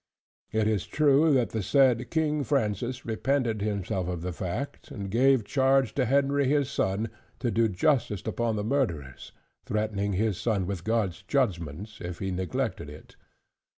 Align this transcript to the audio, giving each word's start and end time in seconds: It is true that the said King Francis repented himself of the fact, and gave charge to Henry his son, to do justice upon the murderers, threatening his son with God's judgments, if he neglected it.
It 0.51 0.67
is 0.67 0.87
true 0.87 1.31
that 1.35 1.51
the 1.51 1.61
said 1.61 2.09
King 2.09 2.43
Francis 2.43 3.05
repented 3.05 3.61
himself 3.61 4.07
of 4.07 4.23
the 4.23 4.33
fact, 4.33 4.89
and 4.89 5.11
gave 5.11 5.45
charge 5.45 5.93
to 5.93 6.05
Henry 6.05 6.47
his 6.47 6.71
son, 6.71 7.11
to 7.37 7.51
do 7.51 7.67
justice 7.69 8.23
upon 8.25 8.55
the 8.55 8.63
murderers, 8.63 9.31
threatening 9.63 10.13
his 10.13 10.39
son 10.39 10.65
with 10.65 10.83
God's 10.83 11.21
judgments, 11.21 11.99
if 12.01 12.17
he 12.17 12.31
neglected 12.31 12.89
it. 12.89 13.15